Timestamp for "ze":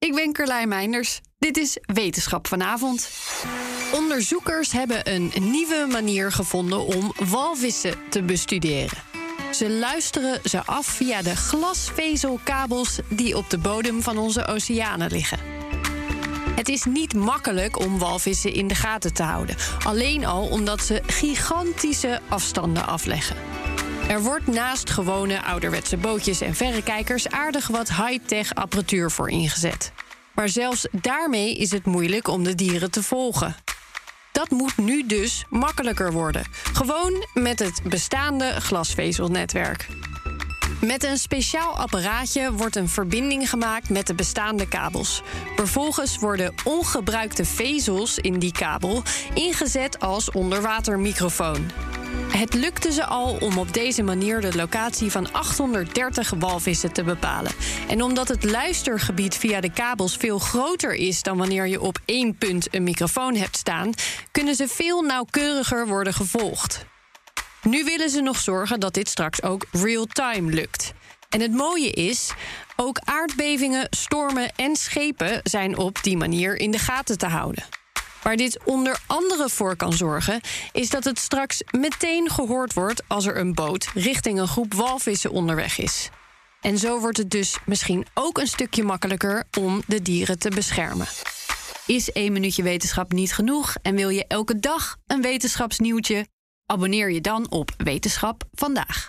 9.52-9.70, 10.44-10.64, 20.82-21.02, 52.92-53.04, 64.54-64.68, 68.10-68.20